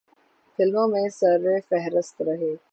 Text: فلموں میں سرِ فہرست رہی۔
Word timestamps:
فلموں 0.59 0.87
میں 0.87 1.07
سرِ 1.09 1.59
فہرست 1.69 2.21
رہی۔ 2.21 2.55